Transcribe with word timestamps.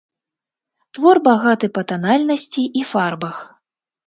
Твор 0.97 1.19
багаты 1.27 1.69
па 1.75 1.81
танальнасці 1.93 2.63
і 2.81 2.85
фарбах. 2.95 3.35